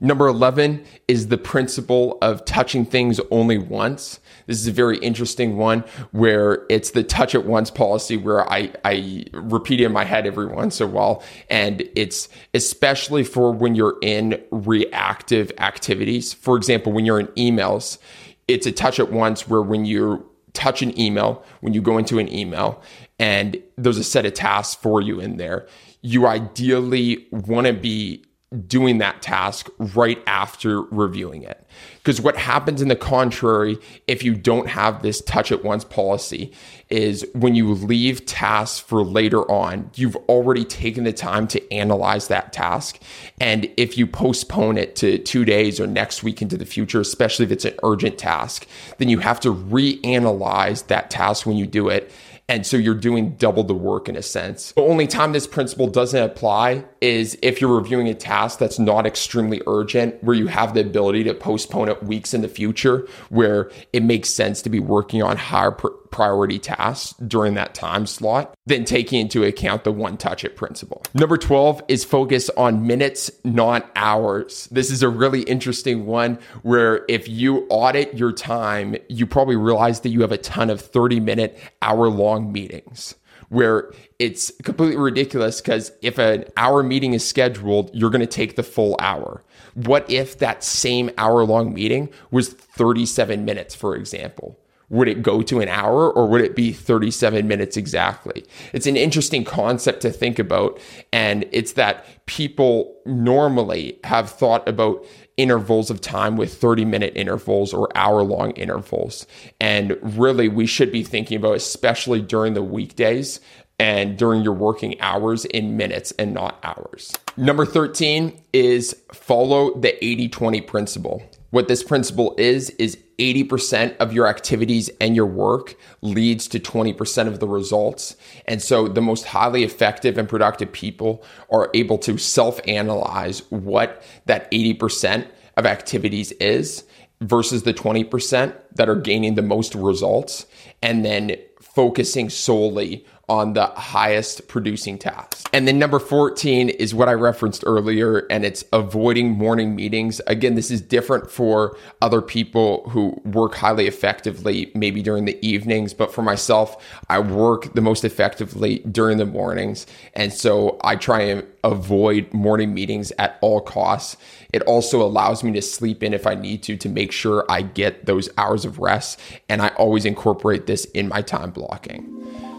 Number 0.00 0.26
11 0.26 0.84
is 1.08 1.28
the 1.28 1.38
principle 1.38 2.18
of 2.20 2.44
touching 2.44 2.84
things 2.84 3.18
only 3.30 3.56
once. 3.56 4.20
This 4.46 4.58
is 4.60 4.66
a 4.66 4.72
very 4.72 4.98
interesting 4.98 5.56
one 5.56 5.84
where 6.12 6.66
it's 6.68 6.90
the 6.90 7.02
touch 7.02 7.34
it 7.34 7.46
once 7.46 7.70
policy 7.70 8.16
where 8.16 8.48
I, 8.50 8.72
I 8.84 9.24
repeat 9.32 9.80
it 9.80 9.84
in 9.84 9.92
my 9.92 10.04
head 10.04 10.26
every 10.26 10.46
once 10.46 10.80
in 10.80 10.88
a 10.88 10.90
while. 10.90 11.22
And 11.48 11.88
it's 11.96 12.28
especially 12.52 13.24
for 13.24 13.52
when 13.52 13.74
you're 13.74 13.96
in 14.02 14.42
reactive 14.50 15.50
activities. 15.58 16.34
For 16.34 16.56
example, 16.56 16.92
when 16.92 17.06
you're 17.06 17.20
in 17.20 17.28
emails, 17.28 17.98
it's 18.48 18.66
a 18.66 18.72
touch 18.72 19.00
at 19.00 19.10
once 19.12 19.48
where 19.48 19.62
when 19.62 19.84
you 19.84 20.26
touch 20.52 20.82
an 20.82 20.98
email, 20.98 21.44
when 21.60 21.74
you 21.74 21.82
go 21.82 21.98
into 21.98 22.18
an 22.18 22.32
email 22.32 22.82
and 23.18 23.60
there's 23.76 23.98
a 23.98 24.04
set 24.04 24.26
of 24.26 24.34
tasks 24.34 24.74
for 24.74 25.00
you 25.00 25.20
in 25.20 25.36
there, 25.36 25.66
you 26.02 26.26
ideally 26.26 27.26
want 27.30 27.66
to 27.66 27.72
be 27.72 28.24
doing 28.66 28.98
that 28.98 29.22
task 29.22 29.68
right 29.78 30.22
after 30.26 30.82
reviewing 30.82 31.42
it. 31.42 31.66
Because 31.98 32.20
what 32.20 32.36
happens 32.36 32.80
in 32.80 32.86
the 32.86 32.96
contrary, 32.96 33.76
if 34.06 34.22
you 34.22 34.36
don't 34.36 34.68
have 34.68 35.02
this 35.02 35.20
touch 35.20 35.50
it 35.50 35.64
once 35.64 35.84
policy, 35.84 36.52
is 36.88 37.26
when 37.34 37.56
you 37.56 37.74
leave 37.74 38.24
tasks 38.24 38.78
for 38.78 39.02
later 39.02 39.42
on, 39.50 39.90
you've 39.96 40.14
already 40.28 40.64
taken 40.64 41.02
the 41.02 41.12
time 41.12 41.48
to 41.48 41.72
analyze 41.72 42.28
that 42.28 42.52
task. 42.52 43.00
And 43.40 43.68
if 43.76 43.98
you 43.98 44.06
postpone 44.06 44.78
it 44.78 44.94
to 44.96 45.18
two 45.18 45.44
days 45.44 45.80
or 45.80 45.88
next 45.88 46.22
week 46.22 46.40
into 46.40 46.56
the 46.56 46.66
future, 46.66 47.00
especially 47.00 47.46
if 47.46 47.50
it's 47.50 47.64
an 47.64 47.74
urgent 47.82 48.16
task, 48.16 48.68
then 48.98 49.08
you 49.08 49.18
have 49.18 49.40
to 49.40 49.52
reanalyze 49.52 50.86
that 50.86 51.10
task 51.10 51.46
when 51.46 51.56
you 51.56 51.66
do 51.66 51.88
it 51.88 52.12
and 52.48 52.64
so 52.64 52.76
you're 52.76 52.94
doing 52.94 53.30
double 53.32 53.64
the 53.64 53.74
work 53.74 54.08
in 54.08 54.16
a 54.16 54.22
sense. 54.22 54.72
The 54.72 54.82
only 54.82 55.06
time 55.06 55.32
this 55.32 55.46
principle 55.46 55.88
doesn't 55.88 56.22
apply 56.22 56.84
is 57.06 57.38
if 57.40 57.60
you're 57.60 57.74
reviewing 57.74 58.08
a 58.08 58.14
task 58.14 58.58
that's 58.58 58.80
not 58.80 59.06
extremely 59.06 59.62
urgent, 59.68 60.22
where 60.24 60.34
you 60.34 60.48
have 60.48 60.74
the 60.74 60.80
ability 60.80 61.22
to 61.24 61.34
postpone 61.34 61.88
it 61.88 62.02
weeks 62.02 62.34
in 62.34 62.42
the 62.42 62.48
future, 62.48 63.06
where 63.28 63.70
it 63.92 64.02
makes 64.02 64.28
sense 64.28 64.60
to 64.62 64.68
be 64.68 64.80
working 64.80 65.22
on 65.22 65.36
higher 65.36 65.70
pr- 65.70 65.86
priority 66.10 66.58
tasks 66.58 67.14
during 67.26 67.54
that 67.54 67.74
time 67.74 68.06
slot, 68.06 68.54
then 68.66 68.84
taking 68.84 69.20
into 69.20 69.44
account 69.44 69.84
the 69.84 69.92
one 69.92 70.16
touch 70.16 70.44
it 70.44 70.56
principle. 70.56 71.02
Number 71.14 71.36
12 71.36 71.82
is 71.86 72.04
focus 72.04 72.50
on 72.56 72.86
minutes, 72.86 73.30
not 73.44 73.88
hours. 73.94 74.66
This 74.72 74.90
is 74.90 75.02
a 75.02 75.08
really 75.08 75.42
interesting 75.42 76.06
one 76.06 76.38
where 76.62 77.04
if 77.08 77.28
you 77.28 77.66
audit 77.68 78.14
your 78.14 78.32
time, 78.32 78.96
you 79.08 79.26
probably 79.26 79.56
realize 79.56 80.00
that 80.00 80.08
you 80.08 80.22
have 80.22 80.32
a 80.32 80.38
ton 80.38 80.70
of 80.70 80.80
30 80.80 81.20
minute, 81.20 81.58
hour 81.82 82.08
long 82.08 82.50
meetings 82.50 83.14
where 83.48 83.92
it's 84.18 84.50
completely 84.62 84.96
ridiculous 84.96 85.60
because 85.60 85.92
if 86.02 86.18
an 86.18 86.44
hour 86.56 86.82
meeting 86.82 87.14
is 87.14 87.26
scheduled, 87.26 87.94
you're 87.94 88.10
going 88.10 88.20
to 88.20 88.26
take 88.26 88.56
the 88.56 88.62
full 88.62 88.96
hour. 89.00 89.42
What 89.74 90.10
if 90.10 90.38
that 90.38 90.64
same 90.64 91.10
hour 91.18 91.44
long 91.44 91.74
meeting 91.74 92.08
was 92.30 92.48
37 92.48 93.44
minutes, 93.44 93.74
for 93.74 93.94
example? 93.94 94.58
would 94.88 95.08
it 95.08 95.22
go 95.22 95.42
to 95.42 95.60
an 95.60 95.68
hour 95.68 96.10
or 96.10 96.28
would 96.28 96.40
it 96.40 96.54
be 96.54 96.72
37 96.72 97.48
minutes 97.48 97.76
exactly? 97.76 98.44
It's 98.72 98.86
an 98.86 98.96
interesting 98.96 99.44
concept 99.44 100.02
to 100.02 100.10
think 100.10 100.38
about. 100.38 100.80
And 101.12 101.44
it's 101.52 101.72
that 101.72 102.06
people 102.26 102.96
normally 103.04 103.98
have 104.04 104.30
thought 104.30 104.68
about 104.68 105.04
intervals 105.36 105.90
of 105.90 106.00
time 106.00 106.36
with 106.36 106.54
30 106.54 106.84
minute 106.84 107.12
intervals 107.16 107.74
or 107.74 107.88
hour 107.96 108.22
long 108.22 108.52
intervals. 108.52 109.26
And 109.60 109.96
really, 110.02 110.48
we 110.48 110.66
should 110.66 110.90
be 110.90 111.02
thinking 111.02 111.36
about, 111.36 111.56
especially 111.56 112.20
during 112.20 112.54
the 112.54 112.62
weekdays 112.62 113.40
and 113.78 114.16
during 114.16 114.42
your 114.42 114.54
working 114.54 114.98
hours, 115.00 115.44
in 115.44 115.76
minutes 115.76 116.12
and 116.12 116.32
not 116.32 116.58
hours. 116.62 117.12
Number 117.36 117.66
13 117.66 118.40
is 118.52 118.96
follow 119.12 119.78
the 119.78 120.02
80 120.02 120.28
20 120.30 120.60
principle. 120.62 121.22
What 121.50 121.68
this 121.68 121.82
principle 121.82 122.34
is, 122.38 122.70
is 122.70 122.98
80% 123.18 123.96
of 123.98 124.12
your 124.12 124.26
activities 124.26 124.90
and 125.00 125.16
your 125.16 125.26
work 125.26 125.76
leads 126.02 126.48
to 126.48 126.60
20% 126.60 127.28
of 127.28 127.40
the 127.40 127.48
results. 127.48 128.16
And 128.46 128.60
so 128.60 128.88
the 128.88 129.00
most 129.00 129.26
highly 129.26 129.64
effective 129.64 130.18
and 130.18 130.28
productive 130.28 130.72
people 130.72 131.24
are 131.50 131.70
able 131.72 131.98
to 131.98 132.18
self 132.18 132.60
analyze 132.66 133.40
what 133.50 134.02
that 134.26 134.50
80% 134.50 135.26
of 135.56 135.66
activities 135.66 136.32
is 136.32 136.84
versus 137.20 137.62
the 137.62 137.72
20% 137.72 138.54
that 138.74 138.88
are 138.88 138.96
gaining 138.96 139.36
the 139.36 139.42
most 139.42 139.74
results 139.74 140.46
and 140.82 141.04
then 141.04 141.36
focusing 141.60 142.28
solely 142.28 143.06
on 143.28 143.54
the 143.54 143.66
highest 143.66 144.46
producing 144.46 144.98
tasks. 144.98 145.44
And 145.52 145.66
then 145.66 145.78
number 145.78 145.98
14 145.98 146.68
is 146.68 146.94
what 146.94 147.08
I 147.08 147.12
referenced 147.12 147.64
earlier, 147.66 148.26
and 148.30 148.44
it's 148.44 148.64
avoiding 148.72 149.30
morning 149.30 149.74
meetings. 149.74 150.20
Again, 150.26 150.54
this 150.54 150.70
is 150.70 150.80
different 150.80 151.30
for 151.30 151.76
other 152.00 152.22
people 152.22 152.88
who 152.90 153.20
work 153.24 153.54
highly 153.54 153.86
effectively, 153.86 154.70
maybe 154.74 155.02
during 155.02 155.24
the 155.24 155.38
evenings. 155.46 155.92
But 155.92 156.12
for 156.12 156.22
myself, 156.22 156.84
I 157.08 157.18
work 157.18 157.74
the 157.74 157.80
most 157.80 158.04
effectively 158.04 158.78
during 158.90 159.18
the 159.18 159.26
mornings. 159.26 159.86
And 160.14 160.32
so 160.32 160.78
I 160.84 160.94
try 160.96 161.22
and 161.22 161.46
avoid 161.64 162.32
morning 162.32 162.74
meetings 162.74 163.12
at 163.18 163.38
all 163.40 163.60
costs. 163.60 164.16
It 164.52 164.62
also 164.62 165.02
allows 165.02 165.42
me 165.42 165.52
to 165.52 165.62
sleep 165.62 166.02
in 166.02 166.14
if 166.14 166.26
I 166.26 166.36
need 166.36 166.62
to 166.64 166.76
to 166.76 166.88
make 166.88 167.10
sure 167.10 167.44
I 167.48 167.62
get 167.62 168.06
those 168.06 168.28
hours 168.38 168.64
of 168.64 168.78
rest. 168.78 169.18
And 169.48 169.60
I 169.60 169.68
always 169.70 170.04
incorporate 170.04 170.66
this 170.66 170.84
in 170.86 171.08
my 171.08 171.22
time 171.22 171.50
blocking. 171.50 172.12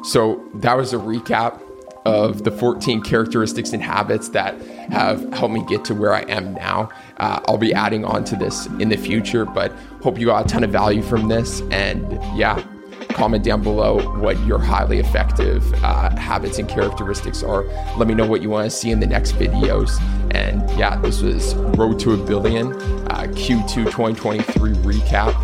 So 0.04 0.44
that 0.56 0.76
was 0.76 0.94
a 0.94 0.98
recap 0.98 1.62
of 2.08 2.46
the 2.46 2.52
14 2.52 3.02
characteristics 3.02 3.74
and 3.74 3.84
habits 3.84 4.30
that 4.30 4.60
have 4.90 5.22
helped 5.34 5.54
me 5.54 5.66
get 5.68 5.84
to 5.86 5.94
where 5.94 6.14
I 6.14 6.22
am 6.22 6.54
now. 6.54 6.90
Uh, 7.18 7.42
I'll 7.48 7.58
be 7.58 7.74
adding 7.74 8.06
on 8.06 8.24
to 8.26 8.38
this 8.38 8.66
in 8.80 8.88
the 8.88 8.96
future, 8.96 9.44
but 9.44 9.74
hope 10.02 10.18
you 10.18 10.28
got 10.28 10.46
a 10.46 10.48
ton 10.48 10.64
of 10.64 10.72
value 10.72 11.02
from 11.02 11.28
this. 11.28 11.62
And 11.70 12.14
yeah, 12.38 12.64
comment 13.10 13.44
down 13.44 13.62
below 13.62 14.00
what 14.20 14.40
your 14.46 14.58
highly 14.58 15.00
effective 15.00 15.74
uh, 15.84 16.16
habits 16.16 16.60
and 16.60 16.70
characteristics 16.70 17.44
are. 17.44 17.64
Let 17.98 18.08
me 18.08 18.14
know 18.14 18.26
what 18.26 18.42
you 18.42 18.50
want 18.50 18.72
to 18.72 18.76
see 18.76 18.92
in 18.92 19.02
the 19.02 19.08
next 19.08 19.34
videos. 19.34 20.00
And 20.34 20.70
yeah, 20.80 20.96
this 21.02 21.22
was 21.22 21.56
Road 21.56 22.00
to 22.02 22.14
a 22.14 22.18
Billion 22.18 22.74
uh, 23.12 23.28
Q2 23.32 23.86
2023 23.86 24.74
recap. 24.76 25.36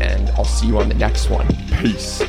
And 0.00 0.30
I'll 0.30 0.44
see 0.44 0.66
you 0.66 0.78
on 0.78 0.88
the 0.88 0.94
next 0.94 1.30
one. 1.30 1.46
Peace. 1.80 2.22